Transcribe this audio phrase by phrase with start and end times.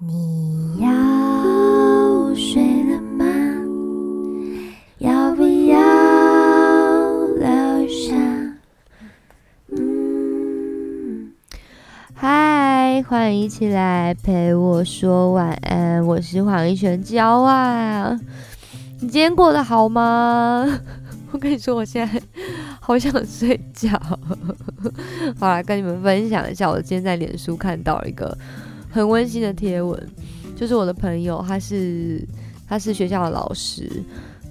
[0.00, 2.60] 你要睡
[2.90, 3.24] 了吗？
[4.98, 5.78] 要不要
[7.38, 8.12] 留下？
[9.68, 11.32] 嗯，
[12.12, 18.18] 嗨，欢迎一起来陪我说晚安，我是黄一璇娇啊。
[19.00, 20.80] 你今天过得好吗？
[21.30, 22.20] 我跟你说，我现在
[22.80, 23.90] 好想睡觉。
[25.38, 28.36] 好来跟你们分享一下，我今天在脸书看到一个
[28.94, 30.00] 很温馨的贴文，
[30.54, 32.24] 就是我的朋友，他是
[32.68, 33.90] 他是学校的老师。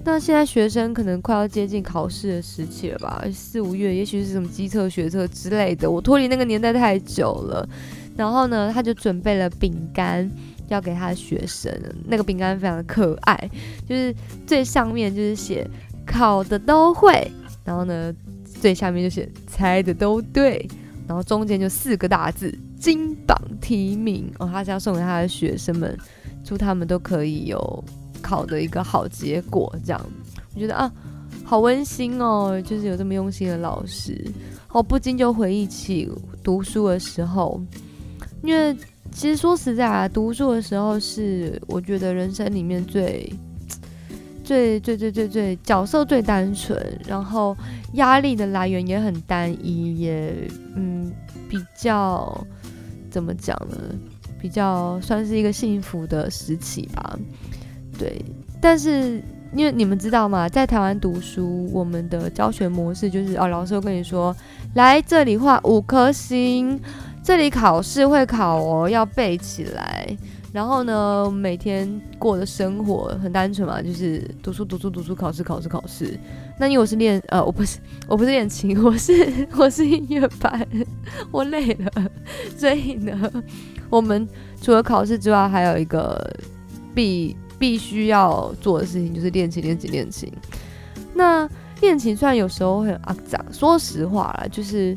[0.04, 3.24] 那现在学生可能快要接近考试的时期了吧？
[3.32, 5.90] 四五月，也许是什么机测、学测之类的。
[5.90, 7.66] 我脱离那个年代太久了。
[8.14, 10.30] 然后呢，他就准备了饼干
[10.68, 11.72] 要给他的学生。
[12.06, 13.50] 那个饼干非常的可爱，
[13.88, 14.14] 就是
[14.46, 15.66] 最上面就是写
[16.04, 17.32] 考的都会，
[17.64, 18.14] 然后呢
[18.60, 20.68] 最下面就写猜的都对，
[21.08, 25.96] 然后中间就四个大字金榜题名哦，他是要送给他的学生们，
[26.44, 27.84] 祝他们都可以有。
[28.26, 30.00] 考的一个好结果，这样
[30.54, 30.90] 我觉得啊，
[31.44, 34.18] 好温馨哦，就是有这么用心的老师，
[34.72, 36.10] 我不禁就回忆起
[36.42, 37.60] 读书的时候，
[38.42, 38.74] 因为
[39.12, 43.30] 其实说实在啊，读书的时候是我觉得人生里面最
[44.42, 47.54] 最最最最最角色最单纯，然后
[47.94, 51.12] 压力的来源也很单一，也嗯
[51.46, 52.34] 比较
[53.14, 53.76] 怎么讲呢？
[54.40, 57.16] 比较算是一个幸福的时期吧。
[57.96, 58.20] 对，
[58.60, 59.22] 但是
[59.54, 60.48] 因为你们知道吗？
[60.48, 64.34] 在台湾读书，我们的教学模式就是哦，老师会跟你说，
[64.74, 66.80] 来这里画五颗星，
[67.22, 70.04] 这里考试会考哦，要背起来。
[70.54, 76.16] 然后呢，每天过的生活很单纯嘛，就是读书读书读书，考试考试考试。
[76.56, 80.64] 那因为我是练呃，我不是我不是练琴，我是我是音乐班，
[81.32, 81.90] 我累了，
[82.56, 83.28] 所以呢，
[83.90, 84.28] 我们
[84.62, 86.24] 除了考试之外，还有一个
[86.94, 87.36] 必。
[87.56, 90.30] 必须要做的事情就是练琴，练琴，练琴。
[91.14, 91.48] 那
[91.80, 94.94] 练琴虽然有时候会很肮脏，说实话啦，就是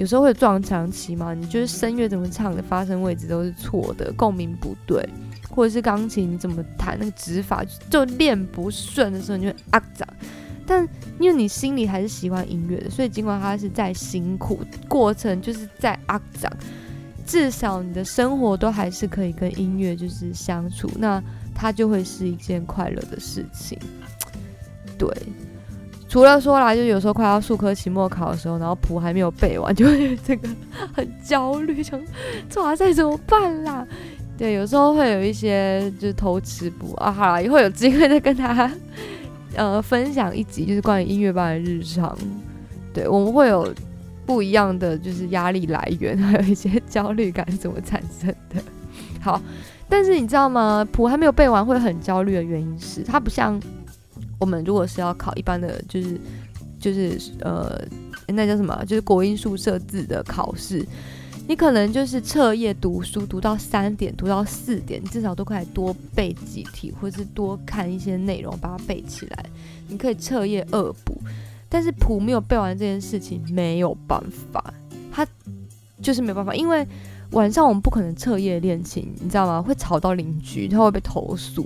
[0.00, 1.34] 有时候会撞墙期嘛。
[1.34, 5.06] 你就是声乐怎么唱的发声位置都是错的，共鸣不对，
[5.50, 10.08] 或者是钢琴你怎么弹那个指法就练不顺的时候，你就肮脏。
[10.66, 10.88] 但
[11.18, 16.50] 因为你心里还是喜欢音乐的，所以尽管它是再辛苦，过程就是在肮脏，
[17.26, 20.90] 至少你的生活都还是可以跟音乐就是相处。
[20.96, 21.22] 那
[21.54, 23.78] 它就会是一件快乐的事情，
[24.96, 25.06] 对。
[26.10, 30.48] 除了说啦，就有时候快要数科期末考的时候，然后谱还没有背完，就会这个
[30.92, 32.00] 很焦虑，想
[32.56, 33.86] 哇塞怎么办啦？
[34.36, 38.68] 对，有时候会有一些就是偷吃补啊，好啦，以后有机会再跟他
[39.54, 42.18] 呃分享一集，就是关于音乐班的日常。
[42.92, 43.72] 对，我们会有
[44.26, 48.60] 不一样的就是压力来源，还有一些焦虑感是怎么产生的。
[49.22, 49.40] 好。
[49.92, 50.86] 但是你知道吗？
[50.92, 53.60] 谱还没有背完会很焦虑的原因是，它不像
[54.40, 56.20] 我们如果是要考一般的，就是
[56.80, 57.80] 就是呃，
[58.26, 58.84] 那叫什么？
[58.86, 60.84] 就是国音数设置的考试，
[61.46, 69.46] 你可能就是彻夜读书，读到三点，读到四点，至少都可以多背几题，或者是多看一些内容，把它背起来。
[69.86, 71.20] 你可以彻夜恶补，
[71.68, 74.20] 但是谱没有背完这件事情没有办
[74.52, 74.74] 法，
[75.12, 75.26] 他
[76.02, 76.84] 就是没有办法，因为。
[77.32, 79.62] 晚上我们不可能彻夜练琴，你知道吗？
[79.62, 81.64] 会吵到邻居，他会被投诉。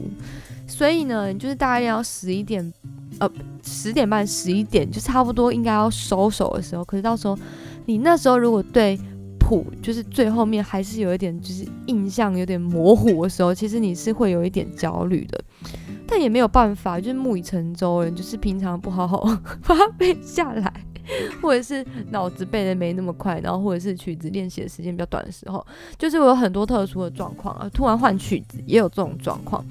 [0.67, 2.73] 所以呢，就是大概要十一点，
[3.19, 3.31] 呃，
[3.63, 6.85] 十点半、十一点就差不多应该要收手的时候。
[6.85, 7.39] 可是到时候
[7.87, 8.99] 你那时候如果对
[9.39, 15.45] 谱就是最后面还是有一点就是印象有点模糊的时候，其实你是会有一点焦虑的。
[16.07, 19.23] 但也没有办法，就是木已成舟人，就是平常不好好
[19.67, 20.73] 把它背下来。
[21.43, 25.63] 或者是脑子背的没那么快，然后或者是曲子练习的时间比较短的时候，
[25.99, 29.63] 就是我有很多特殊的状况啊，突然换曲子也有这种状况，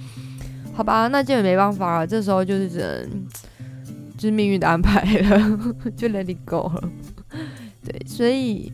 [0.73, 3.09] 好吧，那就也没办法了，这时候就是只能
[4.17, 5.39] 就是命运的安排了，
[5.95, 6.83] 就 let it go 了。
[7.85, 8.71] 对，所以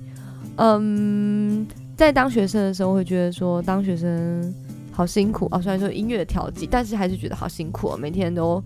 [0.56, 4.54] 嗯，在当学生的时候会觉得说当学生。
[4.92, 5.62] 好辛苦啊！
[5.62, 7.98] 虽然说音乐调剂，但是还是觉得好辛苦啊。
[7.98, 8.62] 每天都，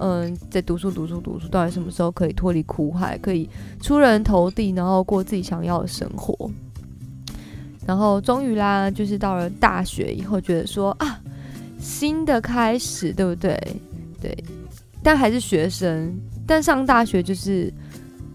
[0.00, 3.48] 嗯，在读书、读书、读书，到底什么时候可以脱离苦海，可以
[3.80, 6.50] 出人头地，然后过自己想要的生活？
[7.86, 11.20] 然后终于啦，就是到了大学以后，觉得说啊，
[11.78, 13.58] 新的开始，对不对？
[14.20, 14.44] 对，
[15.02, 17.72] 但还是学生，但上大学就是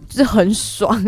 [0.08, 1.04] 就是很爽，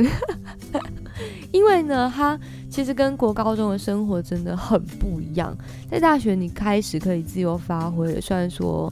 [1.52, 2.40] 因为呢，他。
[2.74, 5.56] 其实跟国高中的生活真的很不一样。
[5.88, 8.92] 在大学，你开始可以自由发挥，虽然说，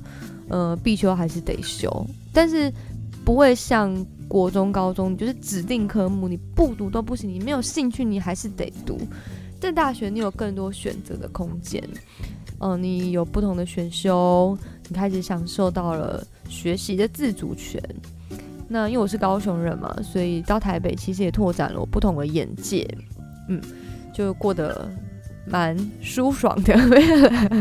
[0.50, 2.72] 呃，必修还是得修，但是
[3.26, 3.92] 不会像
[4.28, 9.00] 国中、高中，就是指定科目你不读都不行，你没有兴趣你还是得读。
[9.60, 11.84] 在大学你有更多选择的空间，
[12.62, 17.82] 嗯，你有不同的选修，你开始享受到了学习的自主权。
[18.68, 22.88] 那因为我是高雄人嘛，所以到台北其实也拓展了我不同的眼界，
[23.50, 23.60] 嗯，
[24.14, 24.90] 就过得
[25.48, 26.74] 蛮舒爽的，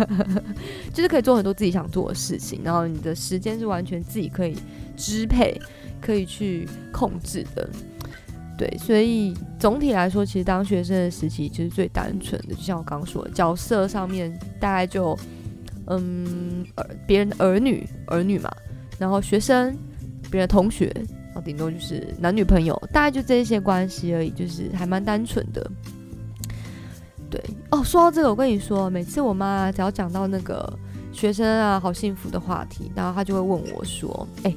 [0.92, 4.54] 就是可以做很多自己想做的事情，然后你的时间是完全自己可以
[4.96, 5.58] 支配、
[5.98, 7.68] 可以去控制的。
[8.60, 14.30] 对，所以总体来说，其实当学生的时期其实最单纯的，就像我刚刚说的，角色上面
[14.60, 15.18] 大概就，
[15.86, 18.50] 嗯，儿别人的儿女儿女嘛，
[18.98, 19.74] 然后学生
[20.30, 20.92] 别人的同学，
[21.28, 25.70] 然后顶多就是男女朋友，大概就这些关系而已，就是还蛮单纯的。
[27.30, 30.70] 对，哦，说到这个，我跟你说，每次我妈只要讲到那个
[31.14, 34.54] 学生啊，好幸福的话题，然后她就会问我说，哎。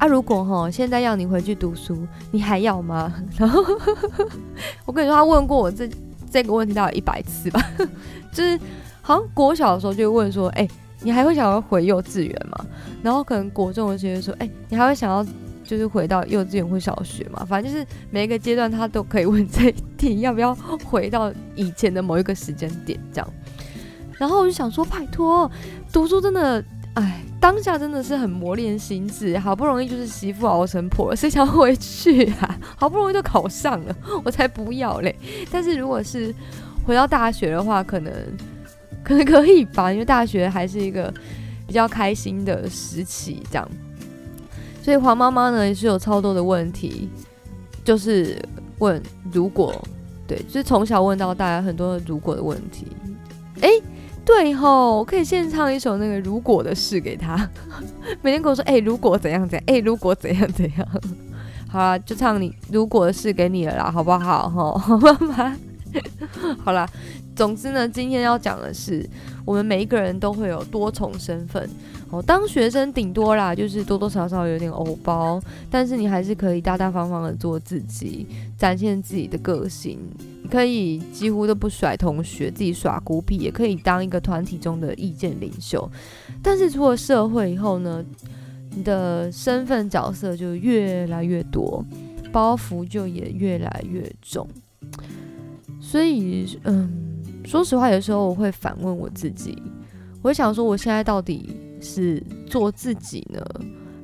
[0.00, 3.12] 啊，如果哈现在要你回去读书，你还要吗？
[3.36, 3.62] 然后
[4.86, 5.86] 我跟你说，他问过我这
[6.30, 7.62] 这个问题大概一百次吧，
[8.32, 8.58] 就是
[9.02, 10.66] 好像国小的时候就问说，哎，
[11.02, 12.64] 你还会想要回幼稚园吗？
[13.02, 15.22] 然后可能国中的时候说，哎，你还会想要
[15.64, 17.44] 就是回到幼稚园或小学吗？
[17.46, 23.28] 反正就是每一个阶段他都可以问这一题，要不要回到以前的某一个时间点这样。
[24.12, 25.50] 然后我就想说，拜托，
[25.92, 26.64] 读书真的。
[27.00, 32.58] 哎，当下真的是很磨练心智，好不容易就是媳妇熬成婆， 谁想回去啊？
[32.76, 35.14] 好不容易都考上了，我才不要嘞！
[35.50, 36.34] 但是如果是
[36.86, 38.12] 回到大学的话，可能
[39.02, 41.12] 可能可以吧，因为大学还是一个
[41.66, 43.66] 比较开心的时期，这样。
[44.82, 47.08] 所以黄妈妈呢也是有超多的问题，
[47.82, 48.38] 就是
[48.78, 49.02] 问
[49.32, 49.82] 如果，
[50.26, 52.86] 对，就是从小问到大，很多如果的问题，
[53.62, 53.70] 哎。
[54.24, 57.48] 对吼，我可以先唱一首那个如果的事给他，
[58.22, 60.86] 每天跟我说，哎，如果怎样怎样，哎，如果怎样怎样，
[61.68, 64.48] 好啦，就唱你如果的事给你了啦，好不好？
[64.48, 65.56] 吼， 妈妈？
[66.64, 66.88] 好啦，
[67.34, 69.08] 总之呢，今天要讲的是，
[69.44, 71.68] 我们每一个人都会有多重身份。
[72.26, 75.40] 当学生顶多啦，就是多多少少有点欧包，
[75.70, 78.26] 但是你还是可以大大方方的做自己，
[78.56, 79.98] 展现自己的个性。
[80.42, 85.88] 你可以几乎都不甩同学，自己耍孤僻，也可以当一个团体中的意见领袖。
[86.42, 88.04] 但是出了社会以后呢，
[88.74, 91.84] 你的身份角色就越来越多，
[92.32, 94.48] 包袱就也越来越重。
[95.80, 96.90] 所以，嗯，
[97.44, 99.62] 说实话，有时候我会反问我自己，
[100.22, 101.54] 我想说，我现在到底？
[101.80, 103.42] 是做自己呢，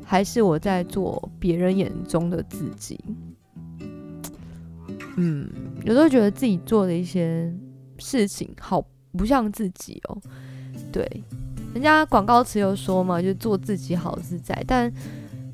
[0.04, 2.98] 还是我在做别人眼中的自己？
[5.16, 5.48] 嗯，
[5.84, 7.52] 有时候觉得自己做的一些
[7.98, 8.84] 事情好
[9.16, 10.18] 不像自己哦。
[10.92, 11.08] 对，
[11.72, 14.92] 人家广告词有说嘛，就做自己好自在，但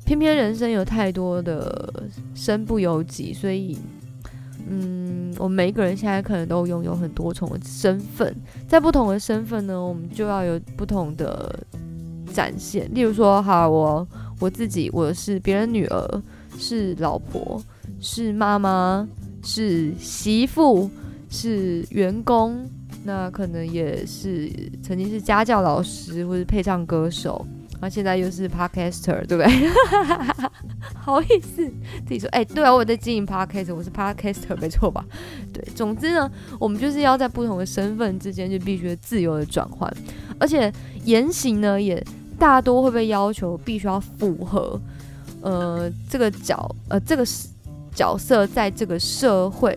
[0.05, 2.03] 偏偏人生有太多的
[2.35, 3.77] 身不由己，所以，
[4.67, 8.35] 嗯，我们每一个人现在可能都拥有很多重的身份，
[8.67, 11.65] 在不同的身份呢，我们就要有不同的。
[12.33, 14.07] 展现，例如说，好，我
[14.39, 16.21] 我自己，我是别人女儿，
[16.57, 17.61] 是老婆，
[18.01, 19.07] 是妈妈，
[19.43, 20.89] 是媳妇，
[21.29, 22.67] 是员工，
[23.05, 24.51] 那可能也是
[24.81, 27.45] 曾经是家教老师或者配唱歌手，
[27.79, 29.47] 那现在又是 podcaster，对不对？
[30.95, 31.65] 好意思
[32.05, 35.05] 自己说，哎，对啊，我在经营 podcast，我是 podcaster，没错吧？
[35.53, 39.91] 对，总之呢，我们就是要在不同的身份之间就必须自由的转换，
[40.39, 40.71] 而且
[41.05, 42.03] 言行呢也。
[42.43, 44.77] 大多会被要求必须要符合，
[45.39, 47.25] 呃，这个角呃这个
[47.95, 49.73] 角色在这个社会，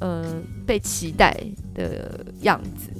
[0.00, 0.24] 呃
[0.66, 1.32] 被期待
[1.72, 2.90] 的样子。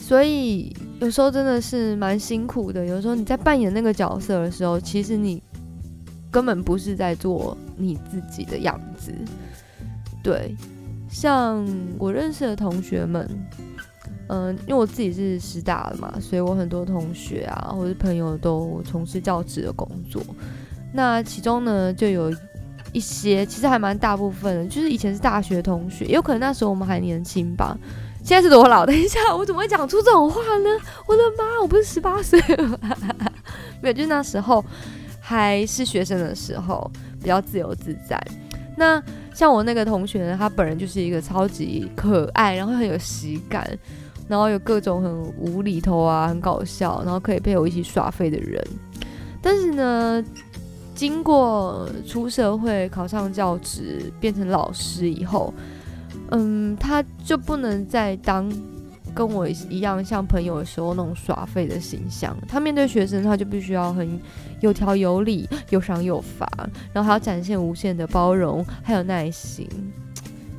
[0.00, 2.84] 所以有时候真的是蛮辛苦的。
[2.84, 5.40] 有时候你在扮演那个角色的时候，其实你
[6.32, 9.14] 根本不是在做你自己的样子。
[10.24, 10.56] 对，
[11.08, 11.64] 像
[12.00, 13.30] 我认识的同学们。
[14.28, 20.22] 嗯，因为我自己是师大的嘛，所以我很多同学啊，或者朋友都从事教职的工作。
[20.92, 22.32] 那其中呢，就有
[22.92, 27.76] 一些，其实还蛮大部分的，就是以前是大学同学，也有可能那时候我们还年轻吧。
[28.22, 28.86] 现在是多老？
[28.86, 30.70] 等一下，我怎么会讲出这种话呢？
[31.06, 32.80] 我的妈，我不是十八岁了？
[33.82, 34.64] 没有，就是那时候
[35.20, 36.90] 还是学生的时候，
[37.20, 38.18] 比较自由自在。
[38.76, 39.02] 那
[39.34, 43.68] 像我那个同学呢，他本人就是一个超级可爱，然后很有喜感。
[44.26, 48.62] 然后有各种很无厘头啊，很搞笑，然后可以陪我一起耍废的人。
[49.42, 50.24] 但是呢，
[50.94, 55.52] 经过出社会、考上教职、变成老师以后，
[56.30, 58.50] 嗯，他就不能再当
[59.14, 62.36] 跟我一样像朋友的时候那种耍废的形象。
[62.48, 64.18] 他面对学生，他就必须要很
[64.60, 66.48] 有条有理、有赏有罚，
[66.92, 69.68] 然后还要展现无限的包容还有耐心。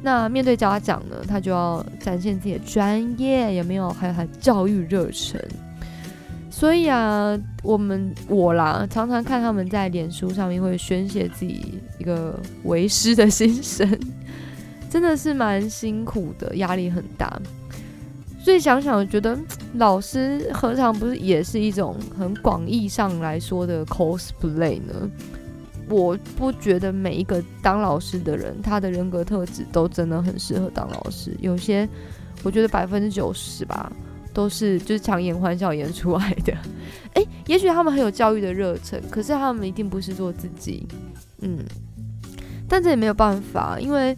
[0.05, 3.89] 那面对家长呢，他就要展现自己的专业，有没有？
[3.89, 5.43] 还有他教育热忱。
[6.51, 13.99] 所以啊，我们我啦，常常看他们在脸书上面会宣泄自己一个为师的心声，
[14.91, 17.41] 真的是蛮辛苦的，压力很大。
[18.39, 19.35] 所以想想，觉得
[19.73, 25.09] 老师何尝不是也是一种很广义上来说的 cosplay 呢？
[25.89, 31.35] 我不觉得每一个当老师的人，他的人格特质都真的很适合当老师。
[31.39, 31.87] 有些，
[32.43, 33.91] 我觉得百分之九十吧，
[34.33, 36.53] 都是就是强颜欢笑演出来的。
[37.13, 40.87] 诶，也许他们很有教育的热忱，可是他们一定不是做自己。
[41.41, 41.59] 嗯，
[42.67, 44.17] 但这也没有办法，因为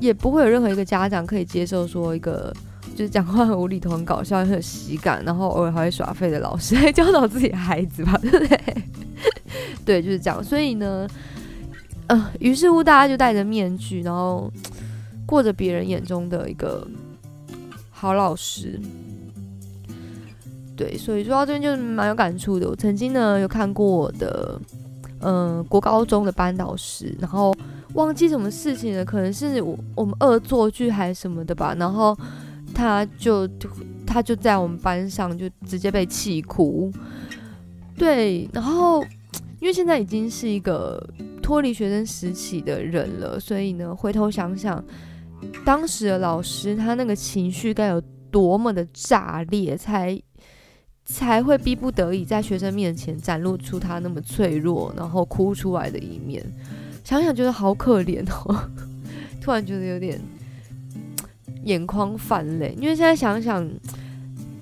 [0.00, 2.52] 也不会有任何一个家长可以接受说一个
[2.96, 8.58] 就是讲话很无厘头、很搞笑、很有喜感，然后偶尔还会耍废的老师来 教导自己的孩子吧，对不对？
[9.84, 10.42] 对，就是这样。
[10.42, 11.06] 所以呢，
[12.06, 14.50] 呃，于是乎大家就戴着面具，然后
[15.26, 16.86] 过着别人眼中的一个
[17.90, 18.80] 好老师。
[20.76, 22.68] 对，所以说到这边就是蛮有感触的。
[22.68, 24.60] 我曾经呢有看过我的，
[25.20, 27.54] 嗯，国高中的班导师，然后
[27.92, 32.16] 忘记什么事情了，可能是我我们恶作剧还是什么的吧，然后
[32.74, 33.48] 他就
[34.06, 36.90] 他就在我们班上就直接被气哭。
[37.96, 39.04] 对，然后。
[39.64, 41.02] 因为现在已经是一个
[41.40, 44.84] 脱离学生时期的人了，所以呢，回头想想，
[45.64, 47.98] 当时的老师他那个情绪该有
[48.30, 50.20] 多么的炸裂，才
[51.06, 56.44] 才会逼不得已在学生面前展露出他那么脆弱，然后哭出来的一面。
[57.02, 58.70] 想想觉得好可怜哦，
[59.40, 60.20] 突然觉得有点
[61.62, 63.66] 眼眶泛泪，因为现在想想。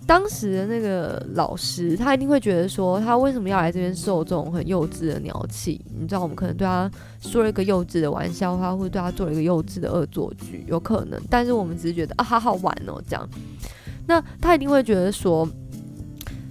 [0.04, 5.80] 当时的那个老师，他一定会觉得说，他为什么要来这边受这种很幼稚的鸟气？
[5.98, 6.90] 你知道，我们可能对他
[7.20, 11.18] 说了一个幼稚的玩笑话，或者对他做了一个幼稚的恶作剧，有可能。
[11.30, 13.26] 但是我们只是觉得啊，好好玩哦，这样。
[14.06, 15.48] 那他一定会觉得说，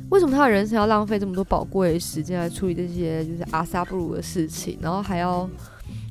[0.09, 5.47] 为什么他的人生要浪费这么多宝贵的时间来处理这些就是阿萨布鲁的事情，然后还要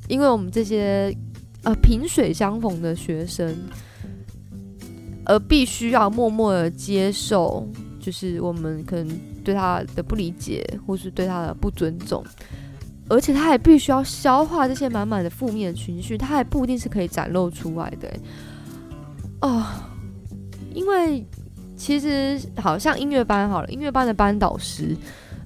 [0.08, 1.12] 因为我们这些
[1.64, 3.56] 呃萍水相逢的学生。
[5.26, 7.66] 而必须要默默的接受，
[8.00, 12.24] 就是我们可能对他的不理解，或是对他的不尊重，
[13.08, 18.10] 而且他还必须要消化这些满满的负面情绪，他还不一定是可以展露出来的。
[19.42, 19.64] 哦，
[20.74, 21.24] 因为
[21.76, 24.96] 其实好像音乐班好了，音乐班的班导师，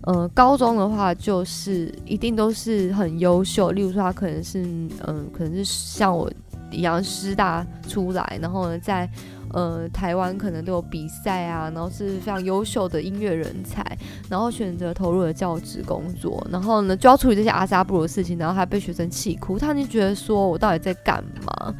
[0.02, 4.62] 呃，高中的话就是一定都是很优秀，例如说他可能是，
[5.06, 6.30] 嗯，可能是像我
[6.70, 9.10] 一样师大出来，然后呢在。
[9.54, 13.96] 呃，台湾可能都有比赛啊，然后是非常优秀的音乐人才，
[14.28, 21.72] 然后选择投入了教职工作，然后呢就要处理这些阿萨布鲁的事情，然后还被学生气哭，他就觉得说我到底在干嘛？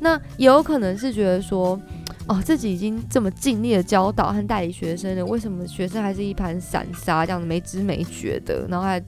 [0.00, 1.78] 那也有可能是觉得说，
[2.26, 8.98] 哦，自己已经这么尽力的教导和带领学生了，为什么学生还是一盘散沙，这样子没知没觉的，然后还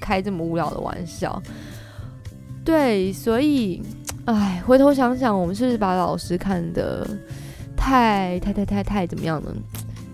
[0.00, 1.40] 开这么无聊的玩笑？
[2.64, 3.82] 对，所以，
[4.24, 7.06] 哎，回头想想，我们是不是把老师看的？
[7.80, 9.50] 太太太太太怎么样呢？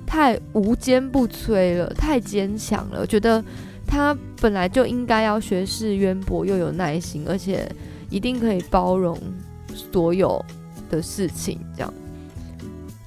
[0.06, 3.00] 太无坚不摧了，太坚强了。
[3.00, 3.44] 我觉得
[3.84, 7.68] 他本来就应该要学识渊博，又有耐心，而且
[8.08, 9.18] 一定可以包容
[9.74, 10.42] 所有
[10.88, 11.58] 的事情。
[11.74, 11.92] 这样，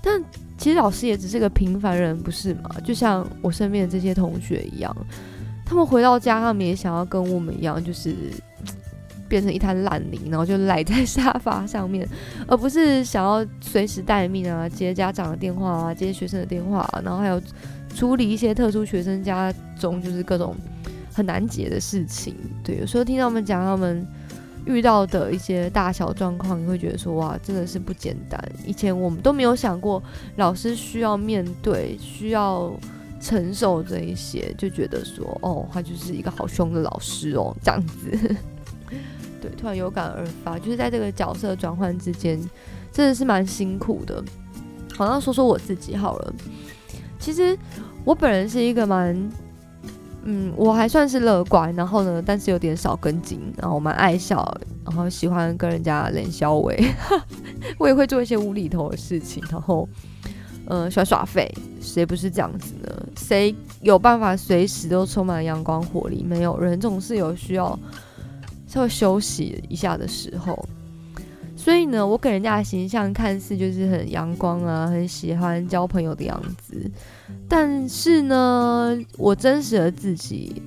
[0.03, 0.21] 但
[0.57, 2.69] 其实老师也只是个平凡人，不是吗？
[2.83, 4.95] 就像我身边的这些同学一样，
[5.65, 8.13] 他们回到家，他们也想要跟我们一样，就是。
[9.29, 12.05] 变成一滩烂泥，然后就赖在沙发上面，
[12.47, 17.41] 而不是想要随时待命啊，接家长的电话啊，接学生的电话，然后还有
[17.95, 20.55] 处理一些特殊学生家中就是各种
[21.13, 22.35] 很难解的事情。
[22.63, 24.05] 对，有时候听到他们讲他们
[24.65, 28.43] 遇到的一些大小状况，你会觉得说哇，真的是不简单。
[28.65, 30.01] 以前我们都没有想过
[30.37, 32.71] 老师需要面对、需要
[33.19, 38.35] 承受这一些，就觉得说哦，他就是一个好凶的老师哦，这样子。
[39.41, 42.39] 对，突然有感而发，就是在这个角色转换之间，
[42.91, 44.23] 真的是蛮辛苦的。
[44.95, 46.33] 好，像说说我自己好了。
[47.17, 47.57] 其实
[48.03, 49.31] 我本人是一个蛮，
[50.23, 54.45] 嗯，我还算是乐观，然后呢，但是有点少根筋，然后蛮爱笑，
[54.85, 56.77] 然后喜欢跟人家冷笑微，
[57.79, 59.87] 我也会做一些无厘头的事情，然后，
[60.67, 61.49] 嗯，喜欢耍废，
[61.81, 62.89] 谁不是这样子呢？
[63.15, 66.23] 谁有办法随时都充满阳光活力？
[66.23, 67.77] 没有人总是有需要。
[68.69, 70.63] 稍微休息一下的时候，
[71.55, 76.89] 所以呢，我给人家的形象看似就是很阳光啊，很喜欢交朋友的样子。
[77.47, 80.61] 但是呢，我真实的自己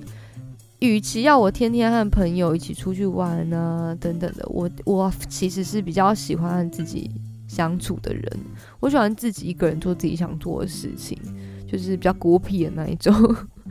[0.80, 7.08] 与其要我天天和朋友一起出去玩啊等等的，我我其实是比较喜欢和自己
[7.46, 8.24] 相处的人。
[8.80, 11.16] 我喜欢自己一个人做自己想做的事情，
[11.70, 13.14] 就是比较孤僻的那一种。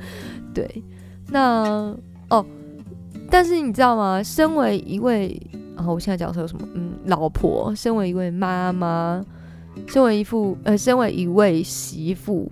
[0.56, 0.82] 对，
[1.28, 1.94] 那
[2.30, 2.46] 哦，
[3.32, 4.22] 但是你知道吗？
[4.22, 5.42] 身为一位，
[5.76, 6.68] 然后我现在角色有什么？
[6.76, 9.26] 嗯，老婆，身为一位妈妈，
[9.88, 12.52] 身为一副呃，身为一位媳妇，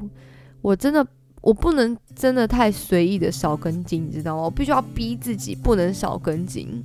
[0.61, 1.05] 我真的。
[1.41, 4.43] 我不能真的太随意的少根筋，你知道吗？
[4.43, 6.83] 我必须要逼自己不能少根筋。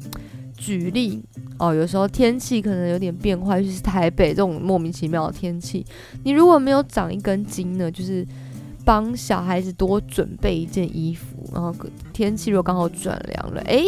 [0.56, 1.20] 举例
[1.58, 5.84] 哦，有时候天气可能有点变化，就是台北这种莫名其妙的天气，
[6.22, 8.24] 你如果没有长一根筋呢，就是
[8.84, 11.74] 帮小孩子多准备一件衣服，然后
[12.12, 13.84] 天气如果刚好转凉了，诶，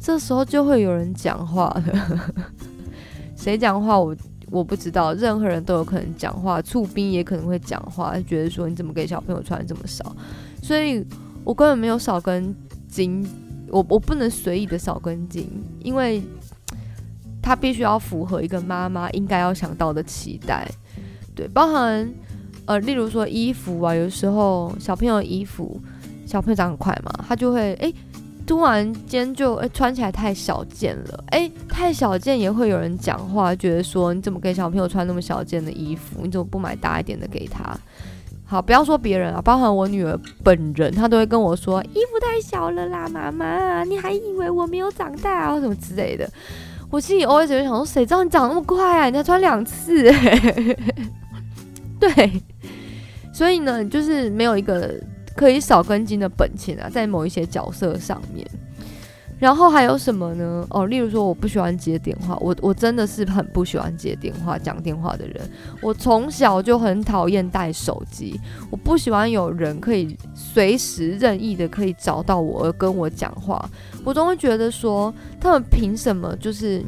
[0.00, 2.32] 这时候就会有人讲话了。
[3.36, 4.16] 谁讲话我？
[4.50, 10.16] 我不知道，任何人都有可能讲话，醋兵也可能会讲话，觉得说你怎么给小朋友穿这么少，
[10.62, 11.04] 所以
[11.44, 12.56] 我根本没有少根
[12.88, 13.22] 筋，
[13.68, 15.46] 我我不能随意的少根筋，
[15.80, 16.22] 因为
[17.42, 20.66] 他必须要符合一个妈妈应该要想到的期待，
[21.34, 22.10] 对，包含
[22.68, 25.80] 呃，例如说衣服啊，有时候小朋友衣服，
[26.24, 27.92] 小朋友长很快嘛，他就会哎。
[28.46, 36.20] 突然间就诶穿起来太小件了，诶，太小件也会有人讲话，觉得说你怎么给小朋友穿那么小件的衣服？
[36.22, 37.76] 你怎么不买大一点的给他？
[38.46, 46.26] 好，不要说别人啊，包含我女儿本人，她都会跟我说衣服太小了啦，妈妈，你还以为我没有长大啊，什么之类的。
[46.90, 49.04] 我心里偶尔就想说，谁知道你长那么快啊？
[49.10, 50.10] 你才穿两次，
[52.14, 52.42] 对，
[53.32, 54.94] 所以呢，就是没有一个。
[55.36, 58.44] 可以少根筋的本钱啊，在某一些角色上面，
[59.38, 60.66] 然后还有什么呢？
[60.70, 65.48] 哦，例如说，我不喜欢接电话，我我真的是很不喜欢接电话、讲电话的人。
[65.80, 73.64] 我从小就很讨厌带手机，我不喜欢有人可以随时任意的可以找到我而跟我讲话。
[74.02, 76.82] 我总会觉得说，他们凭什么就是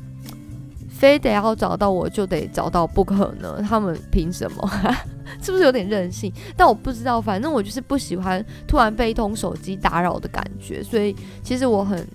[1.00, 3.62] 非得要找到我就得找到不可能？
[3.62, 4.70] 他们凭什么？
[5.40, 6.30] 是不是有点任性？
[6.54, 12.06] 但我不知道，反正我就是不喜欢突然被一通手机打扰的感觉，所以其实我很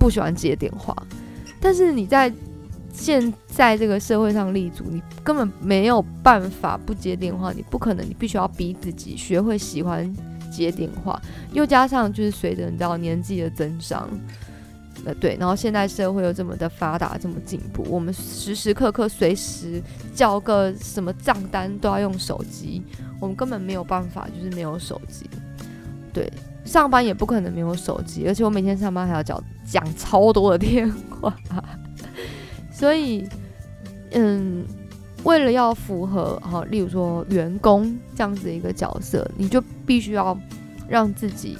[0.00, 0.96] 不喜欢接电话。
[1.60, 2.32] 但是你在
[2.92, 10.12] 现在这个社会上立足，你根本没有办法不接电话，你不可能，你必须要逼自己学会喜欢
[10.50, 11.22] 接电话。
[11.52, 14.08] 又加上就是随着你知道年纪的增长。
[15.04, 19.82] 呃，对，然后现在社会又这么的发达，这么进步，我们时时刻刻随时
[20.14, 22.82] 交个什么账单都要用手机，
[23.20, 25.28] 我们根本没有办法，就是没有手机。
[26.12, 26.30] 对，
[26.64, 30.88] 上班也不可能没有手机，而且我每天上班还要讲讲超多的电
[31.20, 31.34] 话，
[32.70, 33.28] 所以，
[34.12, 34.64] 嗯，
[35.24, 40.38] 为了要符合哈，例如说员工这样子一个角色，你就必须要
[40.86, 41.58] 让自己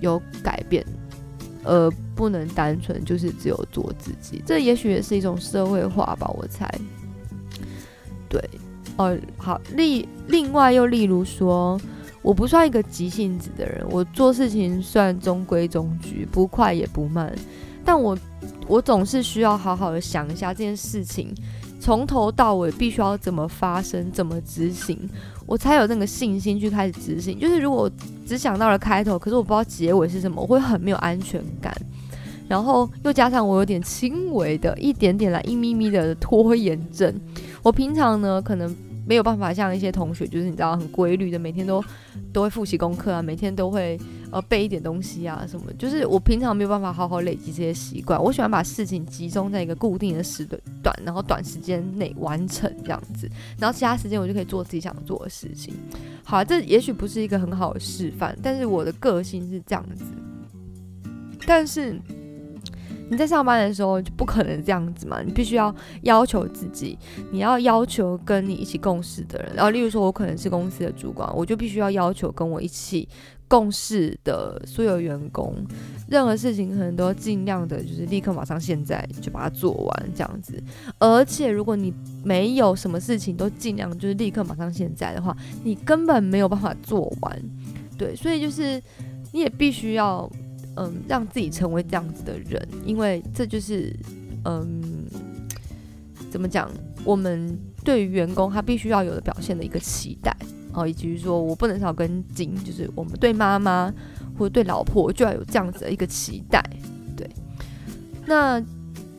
[0.00, 0.82] 有改变。
[1.64, 6.68] 呃，不能单纯就是只有做自己，这也许也是一种社会化吧，我猜。
[8.28, 8.42] 对，
[8.96, 11.80] 哦，好，例另外又例如说，
[12.22, 17.32] 我不算一个急性子的人，我做事情算中规中矩，不快也不慢，
[17.84, 18.16] 但我
[18.66, 21.34] 我总是需要好好的想一下这件事情。
[21.82, 24.96] 从头到尾必须要怎么发生，怎么执行，
[25.46, 27.40] 我才有那个信心去开始执行。
[27.40, 27.90] 就是如果
[28.24, 31.76] 只想到了开头，可是我不知道结尾是什么，我会很没有安全感。
[32.46, 37.12] 然后又加上我有点轻微的一点点来一咪咪的拖延症，
[37.64, 38.72] 我平常呢可能。
[39.06, 41.82] 没有办法像一些同学，就是你知道很规律的，每天都
[42.32, 43.98] 都会复习功课啊，每天都会
[44.30, 45.72] 呃背一点东西啊什么。
[45.78, 50.46] 就是我平常没有办法好好累积这些习惯，我喜欢把事情集中在一个固定的时
[50.82, 55.74] 段，然后短时间内完成这样子，然后其他时间我就可以做自己想做的事情。
[56.24, 60.04] 好，这也许不是一个很好的示范，但是我的个性是这样子。
[61.46, 62.00] 但是。
[63.12, 66.98] 你在上班的时候就不可能这样子嘛，你必须要要求自己，
[67.30, 73.06] 你要要求跟你一起共事的人，然后例如说我可能是公司的主管，我就必须要要求跟我一起
[73.48, 75.54] 共事的所有员工，
[76.08, 80.58] 任何事情可能都尽量的就是立刻马上现在就把它做完这样子，
[80.98, 81.92] 而且如果你
[82.24, 87.42] 没有什么事情都尽量就是立刻马上现在的话，你根本没有办法做完，
[87.98, 88.82] 对，所以就是
[89.32, 90.26] 你也必须要。
[90.76, 93.94] 嗯，让自己成为这样子的人，因为这就是，
[94.44, 94.82] 嗯，
[96.30, 96.70] 怎么讲？
[97.04, 100.34] 我们对于员工他必须要有的表现的一个期待
[100.72, 103.92] 哦，以及说我不能少跟紧，就是我们对妈妈
[104.38, 106.64] 或者对老婆就要有这样子的一个期待。
[107.16, 107.28] 对，
[108.24, 108.62] 那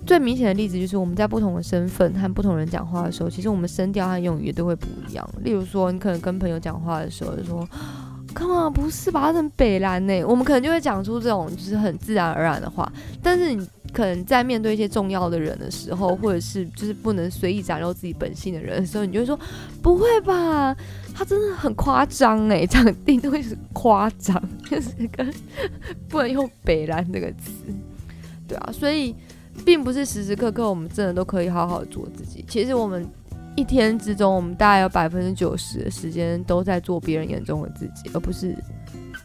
[0.07, 5.29] 最明显的例子就是我们在不同的身份和不同人讲话的时候，其实我们声调和用语也都会不一样。
[5.43, 7.67] 例如说，你可能跟朋友讲话的时候，说。
[8.33, 9.31] ，come on，不是吧？
[9.31, 10.23] 他很北蓝呢。
[10.23, 12.91] 我们可能就会讲出这种就是很自然而然的话，
[13.21, 19.39] 但是你可能在面对一些重要的人的时候，或者是就是不能随意展露自己本性的人的时候，你就会说
[19.81, 20.75] 不会吧？
[21.13, 25.33] 他真的很夸张哎，这样定都会是夸张，就是跟
[26.09, 27.51] 不能用北蓝这个词，
[28.47, 29.15] 对啊，所以
[29.63, 32.43] 并不是时时刻刻我们真的都可以好好做自己。
[32.47, 33.07] 其实我们。
[33.55, 38.57] 一天之中，我们大概有百分之九十的时间都在做别人眼中的自己，而不是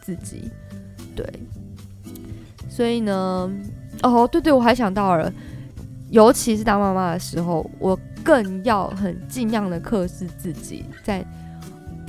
[0.01, 0.51] 自己。
[1.15, 1.25] 对，
[2.69, 3.51] 所以呢，
[4.03, 5.33] 哦，对对，我还想到了，
[6.11, 11.25] 尤其是当妈妈的时候，我更要很尽量的克制自己，在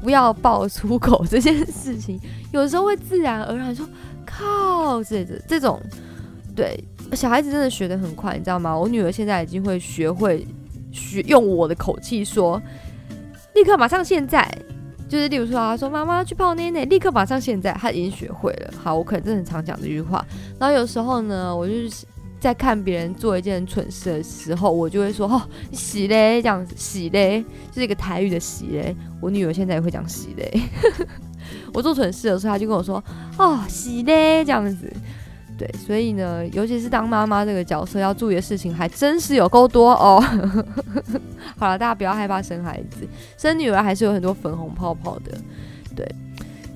[0.02, 2.20] 不要爆粗口这件事情。
[2.52, 3.88] 有时候会自然而然说
[4.26, 5.80] “靠”这这这种，
[6.54, 8.76] 对，小孩子真的学的很快，你知道吗？
[8.76, 10.46] 我女儿现在已经会学会。
[10.92, 12.60] 学用我的口气说，
[13.54, 14.48] 立刻马上现在，
[15.08, 18.72] 就是例如说啊，说妈妈去泡奶奶，立刻马上现在，他已经学会了。
[18.82, 20.24] 好，我可能真的很常讲这句话。
[20.58, 22.04] 然后有时候呢，我就是
[22.38, 28.96] 在看别人做一件蠢事的时候，我就会说哦，洗嘞，这样子洗嘞，就是一个台语的洗嘞。
[29.20, 30.62] 我女儿现在也会讲洗嘞。
[31.74, 33.02] 我做蠢事的时候，她就跟我说
[33.36, 34.92] 哦，洗嘞，这样子。
[35.60, 40.18] 对，所以呢，尤其是当妈妈这个角色，要注意的事情还真是有够多哦。
[41.58, 45.36] 好了，大家不要害怕生孩子，生女儿还是有很多粉红泡泡的。
[45.94, 46.10] 对，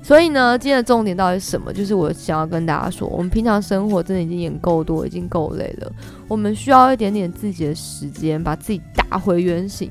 [0.02, 1.72] 所以呢，今天的重点到底是什么？
[1.72, 5.90] 就是我想要跟大家说，我们平常生活真的已经演够多，已经够累了，
[6.28, 9.90] 我们需要一点点自己的时间，把自己打回原形，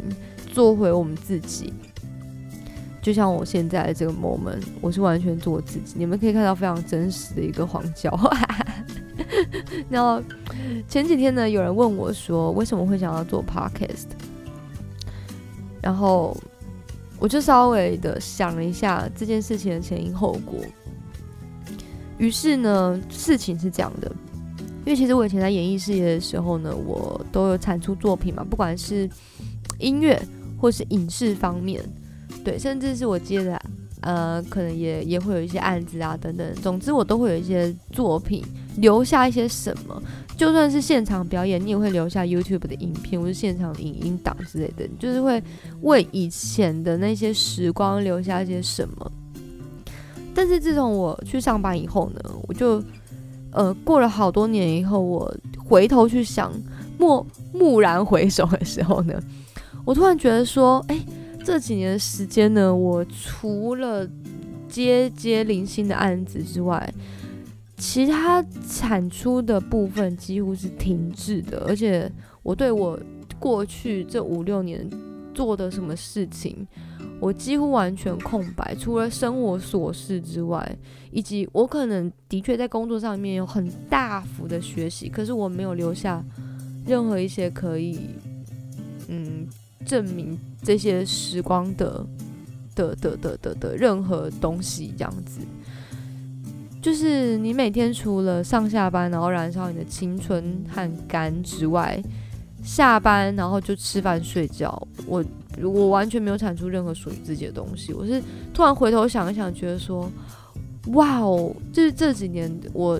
[0.54, 1.74] 做回我们自己。
[3.04, 5.94] 就像我现在这个 moment，我是完全做自己。
[5.96, 8.18] 你们可以看到非常真实的一个黄教。
[9.90, 10.24] 然后
[10.88, 14.06] 前几天呢，有人问我说，为什么会想要做 podcast？
[15.82, 16.36] 然后
[17.20, 20.62] 我就稍微的想了一下这件事情的前因后果。
[22.18, 24.10] 于是呢，事情是这样的，
[24.86, 29.10] 因为其实我以前在演艺事业的时候呢，我都有产出作品嘛，不管是
[29.78, 30.18] 音乐
[30.58, 31.84] 或是影视方面。
[32.44, 33.62] 对，甚至是我接的，
[34.02, 36.54] 呃，可能也也会有一些案子啊，等等。
[36.56, 38.44] 总之，我都会有一些作品
[38.78, 40.04] 留下一些什么。
[40.36, 45.42] 就算是现场表演，你也会留下 YouTube 的影片或是现场影音档之类的，就是会
[45.84, 49.12] 为以前的那些时光留下一些什么。
[50.36, 52.84] 但是自从我去上班以后呢，我就，
[53.52, 56.52] 呃，过了好多年以后，我回头去想，
[56.98, 59.14] 蓦蓦然回首的时候呢，
[59.86, 61.00] 我突然觉得说，哎。
[61.44, 64.10] 这几年的时间呢，我除了
[64.70, 66.92] 接接零星的案子之外，
[67.78, 71.66] 其他产出的部分几乎是停滞的。
[71.68, 72.10] 而且
[72.42, 72.98] 我对我
[73.40, 74.90] 过去这五六年
[75.34, 76.66] 做的什么事情，
[77.20, 78.74] 我几乎完全空白。
[78.80, 80.78] 除了生活琐事之外，
[81.12, 86.24] 以及我可能的确在工作上面有很大幅的学习，可是我没有留下
[86.86, 88.00] 任何一些可以，
[89.10, 89.46] 嗯。
[89.86, 92.06] 证明这些时光的
[92.76, 95.40] 的的的的的任何东西，这样子，
[96.82, 102.02] 就是你每天除了上下班，然后燃烧你的青春和肝之外，
[102.64, 104.88] 下班然后就吃饭睡觉。
[105.06, 105.24] 我
[105.62, 107.94] 我完全没有产出任何属于自己的东西。
[107.94, 108.22] 我是
[108.54, 110.10] 突然回头想一想，觉得说，
[110.94, 113.00] 哇哦，就是这几年我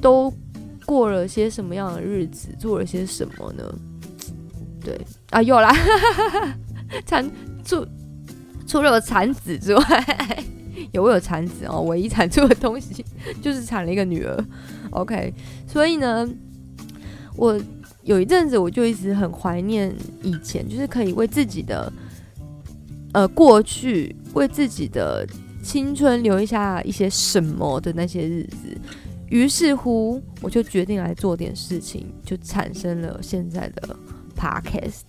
[0.00, 0.32] 都
[0.84, 3.64] 过了些什么样的日子，做了些什么呢？
[4.82, 4.98] 对
[5.30, 5.74] 啊，有啦，
[7.06, 7.28] 产
[7.64, 7.86] 除
[8.66, 10.44] 除了产子之外，
[10.92, 13.04] 有我有产子哦，唯一产出的东西
[13.42, 14.44] 就是产了一个女儿。
[14.90, 15.32] OK，
[15.66, 16.28] 所以呢，
[17.36, 17.60] 我
[18.04, 21.92] 有一阵子我就一直很怀念以前，就是可以为自己的
[23.12, 25.26] 呃过去、为自己的
[25.62, 28.76] 青春留一下一些什么的那些日子。
[29.28, 33.96] 于是乎，我就决定来做点事情，就产生了现在的。
[34.40, 35.02] Podcast，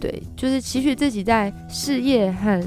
[0.00, 2.62] 对，就是期许自己在事业和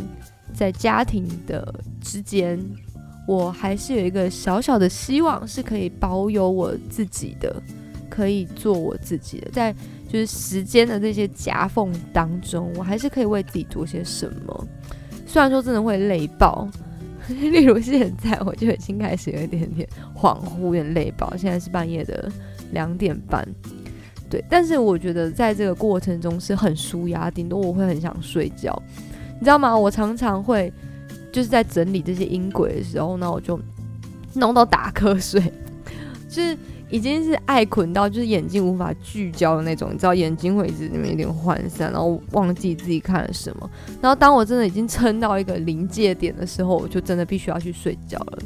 [0.54, 2.60] 在家庭的之间，
[3.26, 7.56] 我还是有一个小小的希望，是可以保有我自己的，
[8.10, 9.74] 可以做我自己的，在
[10.10, 14.68] 就是时间的这些夹缝当中，我还是可以为自己做些什么。
[15.26, 16.68] 虽然说真的会累爆，
[17.30, 21.36] 例如现在我就已经开始有一点点恍惚，有点累爆。
[21.38, 22.30] 现在是半夜的
[22.72, 23.48] 两点半。
[24.30, 28.82] 对，但是我觉得在这个过程中是很舒压，顶多我会很想睡觉，
[29.40, 29.78] 你知道吗？
[29.78, 30.72] 我常常会
[31.32, 33.60] 就是在整理这些音轨的时候，那我就
[34.34, 35.42] 弄到打瞌睡，
[36.28, 36.58] 就是
[36.90, 43.70] 已经是爱捆到就是眼睛无法聚焦的那种，你知道眼睛会一直里面有点涣散，然后忘记自己看了什么。
[44.02, 48.40] 然后当我真的已经撑到一个临界点的时候，我就真的必须要去睡觉了。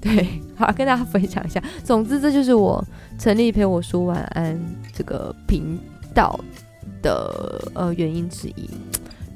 [0.00, 1.62] 对，好跟大家分享一下。
[1.82, 2.84] 总之，这就是我
[3.18, 4.58] 成立陪我说晚安
[4.94, 5.78] 这个频
[6.14, 6.38] 道
[7.02, 8.68] 的呃原因之一。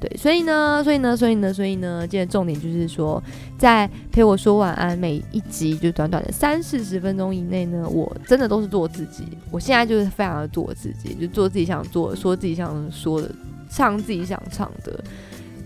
[0.01, 3.21] 对，所以呢，所以呢，所以呢，所以呢，今天重点就是说，
[3.57, 9.25] 在陪我说晚安每一集就短短的三四十分钟以内呢，我真的都是做自己。
[9.51, 13.29] 我现在就是非常的做自己，就做自己想做，说自己想说的，
[13.69, 15.03] 唱自己想唱的。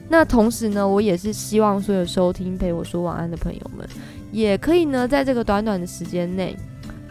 [0.09, 3.87] 那同时呢，我也是希望所有收听陪我说晚安的朋友们，
[4.31, 6.57] 也可以呢，在这个短短的时间内，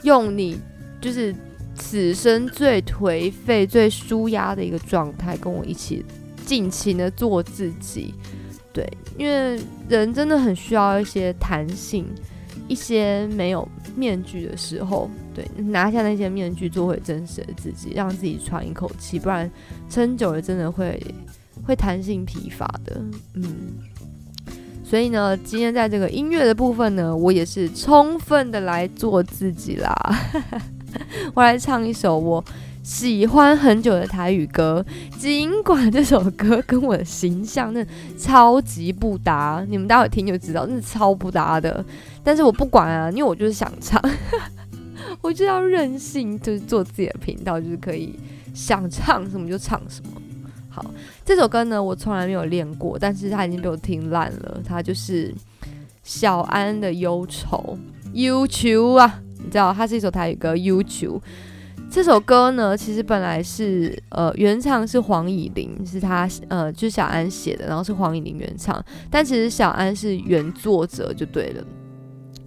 [0.03, 0.59] 用你
[1.01, 1.33] 就是
[1.75, 6.05] 此生最颓废、最舒压的一个状态，跟我一起。
[6.45, 8.13] 尽情的做自己，
[8.73, 8.85] 对，
[9.17, 9.59] 因为
[9.89, 12.05] 人真的很需要一些弹性，
[12.67, 19.49] 一些没有面具的时候，对，拿下那些面具，做回真实的自己，让自己喘一口气，不然
[19.89, 21.01] 撑久了真的会
[21.65, 23.01] 会弹性疲乏的，
[23.35, 23.79] 嗯。
[24.85, 29.95] 所以呢，今天在这个音乐的部分呢，我也是充分的来做自己啦，
[31.35, 32.45] 我来唱一首我。
[32.83, 34.85] 喜欢很久的台语歌，
[35.17, 37.87] 尽管这首歌跟我的形象那
[38.19, 41.85] 超级不搭，你们待会听就知道，那是超不搭的。
[42.25, 44.03] 但是我不管啊，因为我就是想唱，
[45.23, 48.19] 我就要任性，就是做自己的频道，就是可以
[48.53, 50.21] 想唱什么就唱什么。
[50.69, 50.85] 好，
[51.25, 54.61] 这首歌呢，我从来没有练过，但是它已经被我听烂了。
[54.67, 55.33] 它就是
[56.03, 57.79] 小安的忧愁，
[58.15, 61.23] 忧愁啊，你知道，它是一首台语歌，You t u b e。
[61.91, 71.63] 这首歌呢，其实本来是呃原唱是黄以玲，是他呃就是小安写的，然后是黄以玲原唱，但其实小安是原作者就对了。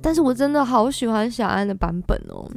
[0.02, 2.50] 但是我真的好喜欢小安的版本哦。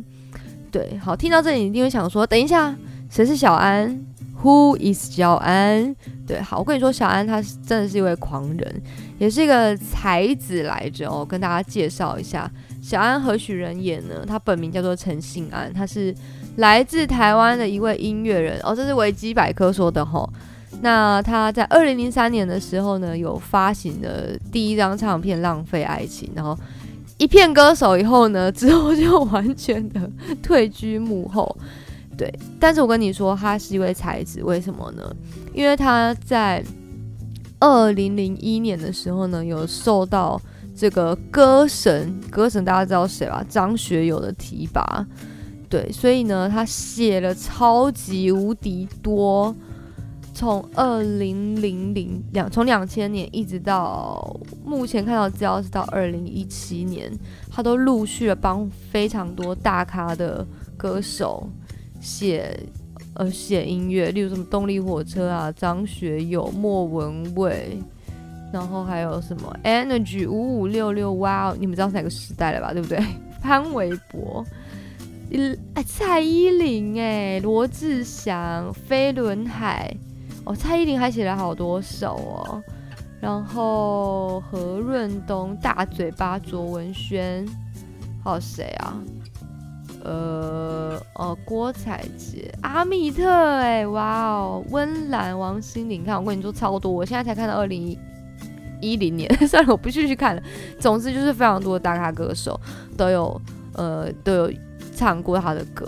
[0.70, 2.74] 对，好，听到这里你一定会想说，等一下，
[3.10, 4.02] 谁是小安
[4.42, 5.94] ？Who is 小安？
[6.26, 8.82] 对，好，我跟你说，小安他是真的是一位狂人，
[9.18, 11.22] 也是一个才子来着哦。
[11.22, 12.50] 跟大家介绍一下，
[12.88, 14.24] 小安何许人也呢？
[14.26, 16.14] 他本名叫做陈信安，他是。
[16.56, 20.28] 来自台湾的一位音乐人哦，这是维基百科说的吼。
[20.80, 26.58] 那他在二零零三年的时候呢，有发行的第一张唱片《浪费爱情》，然后
[27.16, 30.10] 一片歌手以后呢，之后就完全的
[30.42, 31.56] 退居幕后。
[32.16, 35.14] 对，但是我跟你说，他是一位才子，为什么呢？
[35.54, 36.60] 因为他在
[37.60, 40.40] 二零零一年的时候呢，有受到
[40.78, 43.44] 这个歌神，歌神大家知道谁吧？
[43.48, 45.04] 张学友的提拔。
[45.68, 49.52] 对，所以呢，他写了超级无敌多，
[50.32, 57.10] 从二零零零两，从两千年一直到目前看到资料是到二零一七年，
[57.50, 61.50] 他都陆续的帮非常多大咖的歌手
[62.00, 62.56] 写
[63.14, 67.82] 呃写音乐，例如什么动力火车啊、张学友、莫文蔚，
[68.52, 72.72] 然后还有什么 Energy 五五六六，哇，你们知道是哪个时代了吧？
[72.72, 72.98] 对不对？
[73.42, 74.44] 潘玮柏。
[75.74, 79.94] 哎，蔡依林哎，罗志祥、飞轮海
[80.44, 82.62] 哦，蔡依林还写了好多首哦。
[83.20, 87.46] 然后何润东、大嘴巴、卓文萱，
[88.24, 88.96] 还有谁啊？
[90.04, 97.98] 呃哦，郭采洁、阿密特哎，哇哦，温岚、王心凌，看我跟你说超多，我现在才看到二零
[98.80, 100.42] 一零年，算了，我不继续看了。
[100.78, 102.60] 总之就是非常多的大咖歌手
[102.96, 103.40] 都有
[103.74, 104.52] 呃都有。
[104.96, 105.86] 唱过他的歌，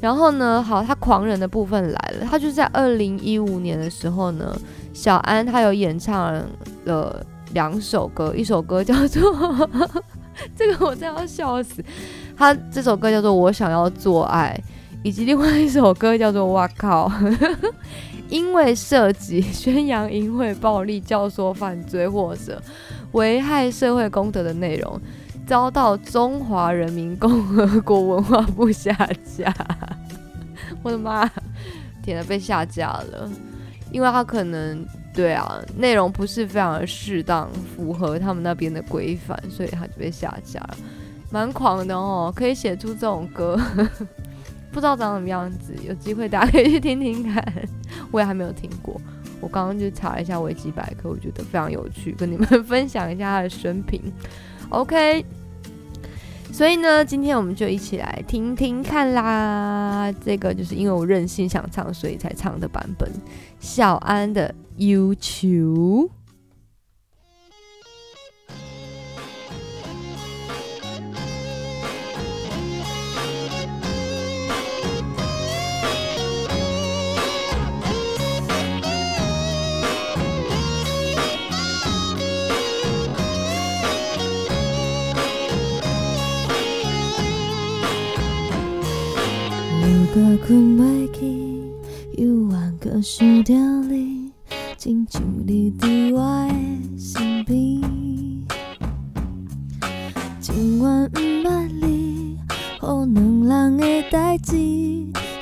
[0.00, 4.58] 然后呢，好，他狂人的部分来了，他就是在二零一五年的时候呢，
[4.94, 6.42] 小安他有演唱
[6.86, 9.68] 了两首歌，一首歌叫做
[10.56, 11.84] 这个我真要笑死，
[12.34, 14.58] 他这首歌叫做我想要做爱，
[15.02, 17.12] 以及另外一首歌叫做哇靠，
[18.32, 22.60] 因为涉及宣扬淫秽暴力、教唆犯罪或者
[23.12, 24.98] 危害社会公德的内容。
[25.44, 28.94] 遭到中华人民共和国文化部下
[29.36, 29.52] 架，
[30.82, 31.28] 我的妈！
[32.00, 33.28] 天呐，被下架了，
[33.90, 40.76] 因为他可能对啊，内容不是非常的适当，符合他们那边的规范，所以他就被下架了。
[41.28, 43.60] 蛮狂的哦，可以写出这种歌，
[44.72, 47.44] 不知道长什么样子，有机会大家可以去听听看。
[48.10, 49.00] 我也还没有听过，
[49.40, 54.00] 我刚刚就查了一下维基百科，我觉得非常有趣，跟你们分享一下他的生平。
[54.70, 55.24] OK，
[56.50, 60.10] 所以呢，今天我们就一起来听听看啦。
[60.24, 63.10] 这个就是因为我任性想唱，所以才唱的版本，
[63.60, 64.48] 小安的
[64.86, 66.08] 《忧愁
[89.92, 90.06] YouTube》。
[90.14, 91.26] 搁困袂去，
[92.16, 94.30] 犹原搁想着你，
[94.78, 97.56] 亲像你伫我的身边。
[100.40, 102.38] 情愿毋捌你，
[102.80, 104.56] 好两人的代志，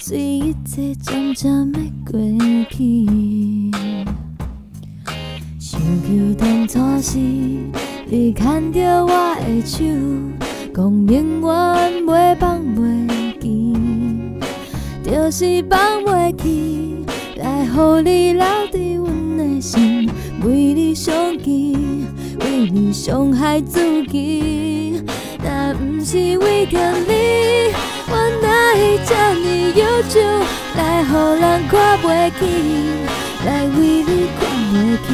[0.00, 2.20] 随一切渐渐的过
[2.70, 3.06] 去。
[5.60, 7.18] 想起当初时，
[8.08, 9.84] 你牵着我的手，
[10.74, 13.19] 讲永远袂放袂，
[15.22, 17.04] 就是放袂去，
[17.36, 20.10] 来乎你留伫阮的心，
[20.42, 21.76] 为你伤记，
[22.40, 25.04] 为你伤害自己。
[25.44, 27.70] 若不是为着你，
[28.08, 29.44] 我哪会这么
[29.78, 30.18] 忧愁，
[30.74, 32.40] 来乎人看袂起，
[33.44, 34.40] 来为你困
[34.72, 34.74] 袂
[35.06, 35.08] 去。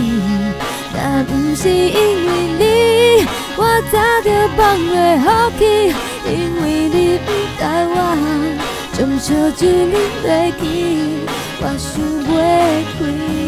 [0.95, 2.29] 若不是因为
[2.61, 2.63] 你，
[3.57, 5.93] 我早就放袂好去。
[6.29, 6.31] 因
[6.63, 7.29] 为你不
[7.61, 7.97] 待我，
[8.97, 9.93] 将烧酒饮
[10.25, 11.27] 袂起，
[11.61, 12.33] 我想袂
[12.99, 13.46] 开。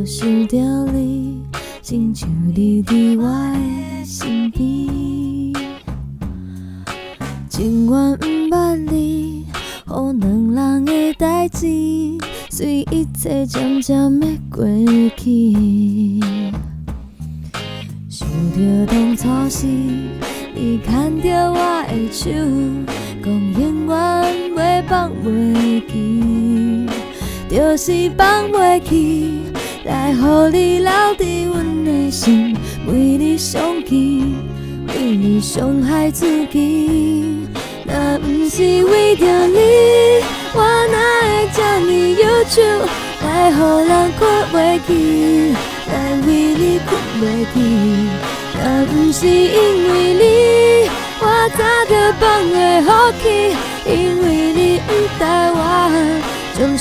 [0.00, 0.56] 原搁想着
[0.92, 1.42] 你，
[1.82, 3.18] 亲像你伫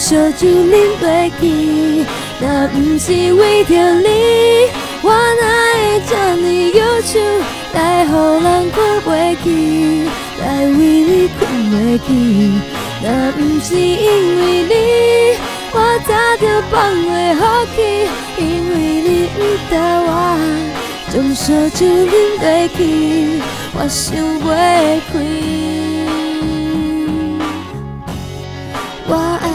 [0.10, 2.04] 将烧酒饮袂起，
[2.40, 4.08] 若不是为着你，
[5.04, 5.46] 我哪
[5.76, 7.20] 会这呢忧愁，
[7.76, 8.08] 来予
[8.42, 10.10] 人看袂起，
[10.42, 12.10] 来为你困袂去。
[13.04, 14.02] 若不是因
[14.40, 14.74] 为你，
[15.74, 16.10] 我早
[16.42, 17.78] 就放袂好去，
[18.40, 18.74] 因为
[19.08, 19.38] 你不
[19.70, 20.10] 待我，
[21.14, 22.10] 将烧酒饮
[22.42, 22.80] 袂起，
[23.76, 24.48] 我想袂
[25.14, 25.16] 开。
[29.12, 29.49] 我爱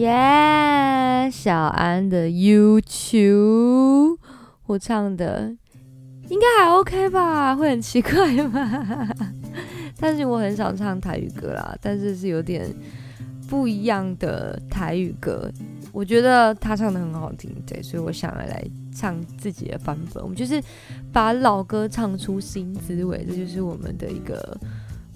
[0.00, 4.16] 耶，小安的 YouTube，
[4.64, 5.54] 我唱的
[6.30, 7.54] 应该还 OK 吧？
[7.54, 9.06] 会很奇怪吗？
[10.00, 12.74] 但是我很少唱台语歌啦，但是是有点
[13.46, 15.52] 不一样的台语歌，
[15.92, 18.64] 我觉得他唱的很好听，对，所以我想要来
[18.96, 20.22] 唱自己的版本。
[20.22, 20.62] 我们就是
[21.12, 24.58] 把老歌唱出新滋味，这就是我们的一个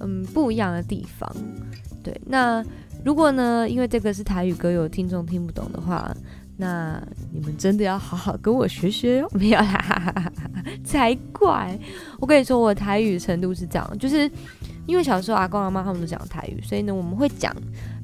[0.00, 1.34] 嗯不一样的地方。
[2.02, 2.62] 对，那。
[3.04, 6.10] 如果呢，因为这个是台语歌，有听众听不懂的话，
[6.56, 7.00] 那
[7.32, 9.28] 你们真的要好好跟我学学哟。
[9.34, 10.32] 没有啦，
[10.84, 11.78] 才怪！
[12.18, 14.30] 我跟你说，我台语程度是这样，就是
[14.86, 17.54] 因为小时候阿公阿妈他们都讲台语，所以呢我们会讲，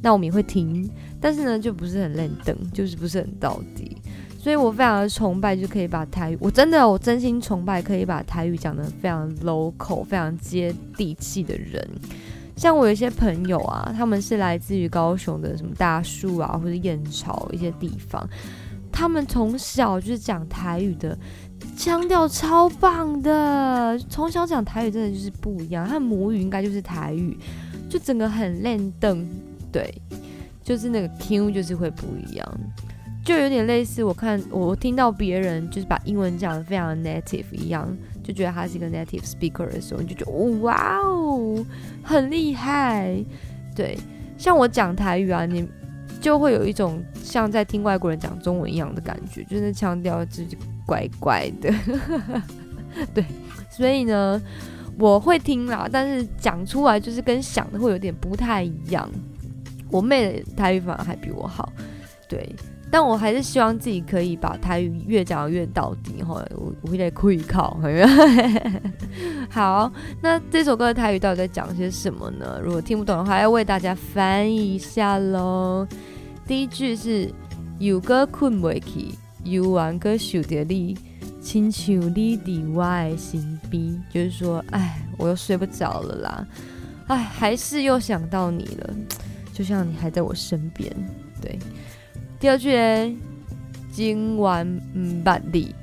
[0.03, 0.88] 那我们也会听，
[1.20, 3.96] 但是呢就不是很认真，就是不是很到底。
[4.38, 11.86] 所以我非常的崇拜，就可以把台语，我真的我真心崇拜可以把台语讲的非常 local、非常接地气的人。
[12.61, 18.22] 像我有一些朋友啊，他们是来自于高雄的什么大树啊，或者燕巢一些地方，
[18.92, 21.18] 他们从小就是讲台语的，
[21.74, 23.98] 腔调超棒的。
[24.11, 27.34] 从小讲台语真的就是不一样，他母语应该就是台语，
[27.88, 29.26] 就整个很练邓，
[29.72, 29.90] 对，
[30.62, 32.46] 就是那个 Q 就是会不一样，
[33.24, 37.88] 就有点类似我看我听到别人就是把英文讲的非常 native 一样。
[38.22, 41.64] 就觉得他是一个 native speaker 的时候，你就觉得哇哦，
[42.02, 43.24] 很厉害。
[43.74, 43.98] 对，
[44.36, 45.66] 像我讲台语啊，你
[46.20, 50.56] 就会有一种像在听外国人讲中文一样的感觉，就是腔调就是
[50.86, 51.72] 怪怪的。
[53.14, 53.24] 对，
[53.70, 54.40] 所以呢，
[54.98, 59.08] 我会听啦，但是讲出来就是跟想的会有点不太一样。
[59.90, 61.72] 我妹的台语反而还比我好，
[62.28, 62.54] 对。
[62.91, 67.78] 但我还是希望自己可以把台语越讲越到底哈，我我会来可以靠。
[69.49, 72.61] 好，那这首歌的台语到底在讲些什么呢？
[72.62, 75.86] 如果听不懂的话，要为大家翻译一下喽。
[76.47, 77.32] 第一句是
[77.78, 79.14] 有个困未起，
[79.45, 80.99] 有完个想着你，
[81.41, 86.47] 亲像你伫我的身边，就是说，哎，我又睡不着了啦，
[87.07, 88.95] 哎，还是又想到你了，
[89.53, 90.93] 就像你还在我身边，
[91.41, 91.57] 对。
[92.41, 93.14] 第二句咧，
[93.93, 95.74] 今晚唔捌你，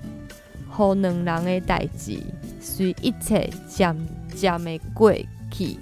[0.68, 2.18] 好两人的代志，
[2.60, 3.96] 随一切渐
[4.34, 5.14] 渐的过
[5.52, 5.78] 去。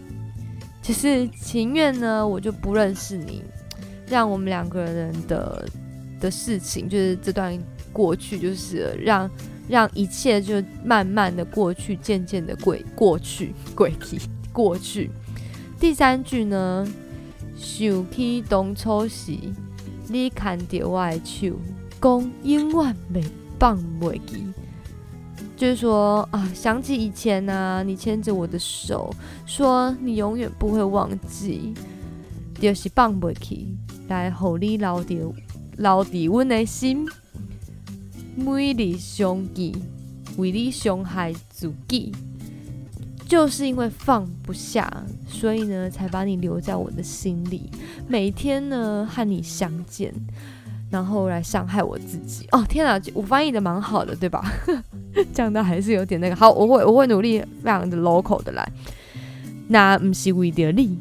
[0.81, 3.41] 其实情愿呢，我就不认识你，
[4.05, 5.65] 让我们两个人的
[6.19, 7.57] 的事情，就是这段
[7.93, 9.31] 过去，就是让
[9.69, 14.19] 让一切就慢慢的过去，渐渐的过过去，过去
[14.51, 15.09] 过去。
[15.79, 16.85] 第三句呢，
[17.55, 19.37] 想起当初时。
[20.07, 21.51] 你看着我的手，
[22.01, 23.23] 讲永远袂
[23.59, 24.45] 放袂记，
[25.57, 29.13] 就是说啊，想起以前呢，你牵着我的手，
[29.45, 31.73] 说你永远不会忘记，
[32.59, 33.75] 就是放袂记，
[34.07, 35.15] 来互你留着
[35.77, 37.05] 留伫阮的心，
[38.35, 39.75] 每日相记，
[40.37, 42.13] 为你伤害自己。
[43.27, 44.91] 就是因为放不下，
[45.27, 47.69] 所以呢，才把你留在我的心里，
[48.07, 50.13] 每天呢和你相见，
[50.91, 52.47] 然后来伤害我自己。
[52.51, 54.43] 哦，天哪，我翻译的蛮好的，对吧？
[55.33, 56.35] 讲的还是有点那个。
[56.35, 58.71] 好，我会我会努力，非常的 local 的来。
[59.67, 60.99] 那不是为着你，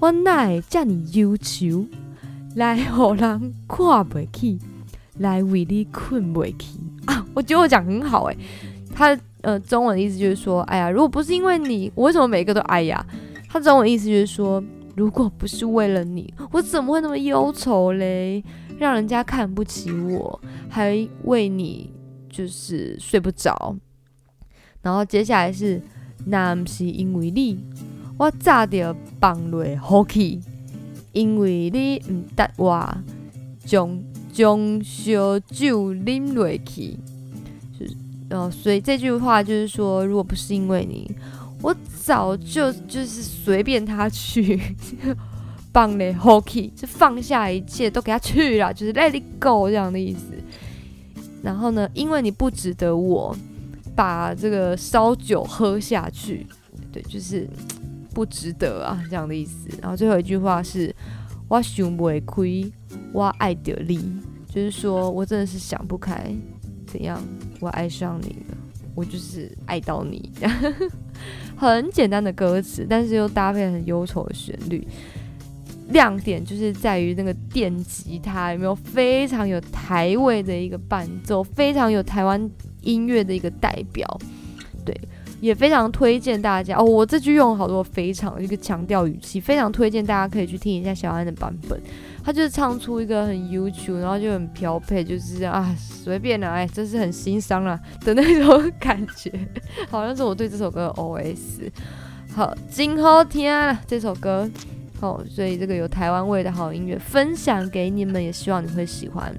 [0.00, 1.86] 我乃叫你忧愁，
[2.56, 4.58] 来让人看不起，
[5.18, 7.24] 来为你困不起啊！
[7.32, 8.36] 我觉得我讲很好哎，
[8.92, 9.16] 他。
[9.42, 13.04] 呃，中文的意思就是说，哎呀，如果不是因为你，我为什么每个都哎呀？
[13.48, 14.62] 他中文意思就是说，
[14.96, 18.42] 如果不是为了你，我怎么会那么忧愁嘞？
[18.78, 21.90] 让人家看不起我，还为你
[22.30, 23.76] 就是睡不着。
[24.80, 25.80] 然后接下来是，
[26.26, 27.58] 那不是因为你，
[28.18, 30.40] 我早就放落好去，
[31.12, 32.96] 因为你唔得我，
[33.64, 36.96] 将将烧酒啉落去。
[38.32, 41.10] 哦，所以这句话就是说，如果不是因为你，
[41.60, 44.60] 我早就就是随便他去
[45.72, 50.34] 放嘞 hockey，就放下一切都给他去了，就是 let it go 这样的意思。
[51.42, 53.36] 然后呢，因为你不值得我
[53.94, 56.46] 把这个烧酒喝下去，
[56.92, 57.48] 对，就是
[58.14, 59.68] 不值得啊这样的意思。
[59.80, 60.94] 然后最后一句话是，
[61.48, 62.70] 我想不亏，
[63.12, 63.98] 我爱得你，
[64.48, 66.34] 就是说我真的是想不开。
[66.92, 67.22] 怎样？
[67.58, 68.56] 我爱上你了，
[68.94, 70.30] 我就是爱到你。
[71.56, 74.86] 很简单的歌词，但是又搭配很忧愁的旋律。
[75.88, 82.50] 亮点就是在于那个电吉他有没有非常有台味的一个伴奏，非常有台湾
[82.82, 84.06] 音乐的一个代表。
[84.84, 84.94] 对，
[85.42, 86.84] 也非常推荐大家哦。
[86.84, 91.80] 我这句用了好多非常一个强调语气，非常推荐大家可以去听一下小安的版本。
[92.22, 99.32] 他就是唱出一个很 YouTube，然后就很飘配，就是啊随便的，哎，真是很心伤了的那种感觉，
[99.90, 101.68] 好像是我对这首歌的 OS。
[102.32, 104.48] 好，今后听啊这首歌，
[105.00, 109.34] 好，所以这个有台湾味的好音乐分享给你们，也希望你会喜欢。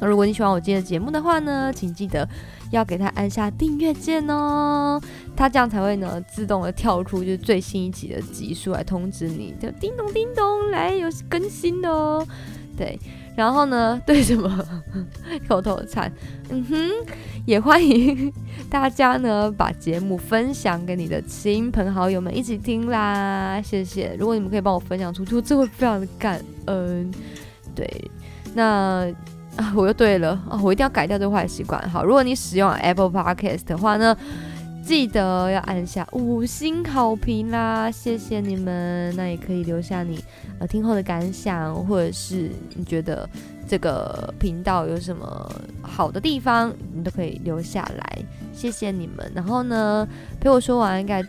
[0.00, 2.28] 那如果你喜欢我今天的节目的话呢，请记得。
[2.70, 5.00] 要给他按下订阅键哦，
[5.36, 12.26] 他这样才会呢自动的跳出就是最新一集的集数来通知你，就叮咚叮咚来有更新的哦。
[12.76, 12.98] 对，
[13.34, 14.64] 然后呢 对什么
[15.48, 16.12] 口头禅，
[16.50, 16.90] 嗯哼，
[17.44, 18.32] 也欢迎
[18.70, 24.14] 大家呢把节目分享给你的亲朋好友们一起听啦，谢谢。
[24.18, 27.10] 如果你们可以帮我分享出去，这会非常的感恩。
[27.74, 28.10] 对，
[28.54, 29.12] 那。
[29.58, 31.90] 啊，我又对了啊，我一定要改掉这个坏习惯。
[31.90, 34.16] 好，如果你使用 Apple Podcast 的话呢，
[34.84, 39.12] 记得要按下五星好评啦，谢谢你们。
[39.16, 40.22] 那也可以留下你
[40.60, 43.28] 呃听后的感想，或者是你觉得
[43.66, 45.52] 这个频道有什么
[45.82, 48.18] 好的地方，你都可以留下来，
[48.52, 49.28] 谢谢你们。
[49.34, 50.06] 然后呢，
[50.40, 51.20] 陪我说完应该。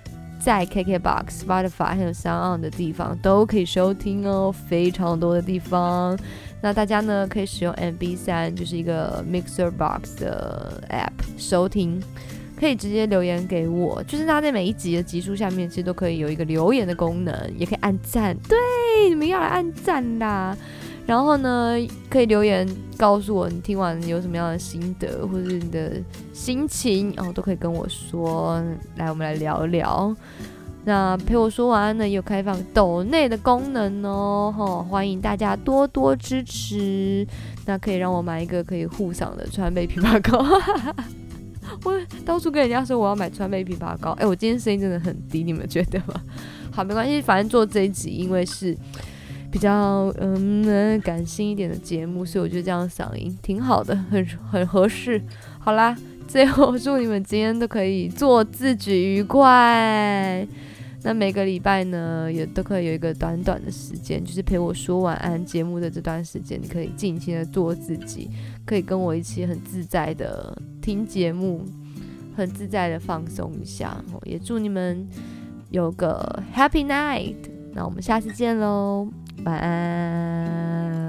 [0.42, 6.18] 在 KKBOX、Spotify 还有 Sound 的地方都可以收听哦，非常多的地方。
[6.62, 12.02] 那大家呢可以使用 MB 三，就是一个 Mixer Box 的 App 收听，
[12.60, 14.04] 可以直接留言给我。
[14.04, 18.36] 就是它在每一集的集数下面，其实都可以有一个留言的功能，也可以按赞。
[18.48, 18.58] 对，
[19.10, 20.58] 你们要来按赞啦。
[21.06, 21.76] 然后呢，
[22.08, 25.94] 可以留言告诉我你听完有什么样的心得，或者是你的
[26.34, 28.62] 心情，然后都可以跟我说。
[28.98, 30.16] 来，我们来聊聊。
[30.86, 37.28] 那陪我说晚安呢，有开放抖内的功能哦，哈，欢迎大家多多支持。
[37.66, 40.44] 那可以让我买一个可以护嗓的川贝枇杷膏。
[41.84, 46.22] 我到处跟人家说我要买川贝枇杷膏，哎，我今天声音真的很低，你们觉得吗？
[46.72, 48.76] 好，没关系，反正做这一集，因为是。
[49.52, 55.20] 比较嗯感性一点的节目，所以我觉得这样嗓音挺好的，很很合适。
[55.58, 60.48] 好啦，最后祝你们今天都可以做自己愉快。
[61.02, 68.30] 那每个礼拜呢，也都可以有一个短短的时间，就是陪我说晚安节目的这段时间，你可以尽情的做自己，
[68.66, 71.66] 可以跟我一起很自在的听节目，
[72.36, 74.04] 很自在的放松一下。
[74.26, 75.08] 也祝你们
[75.70, 77.36] 有个 Happy Night。
[77.74, 79.08] 那我们下次见喽。
[79.46, 81.09] 晚安。